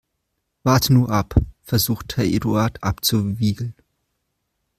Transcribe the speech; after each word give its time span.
Warte 0.63 0.93
nur 0.93 1.11
ab, 1.11 1.35
versucht 1.61 2.17
Herr 2.17 2.25
Eduard 2.25 2.83
abzuwiegeln. 2.83 3.75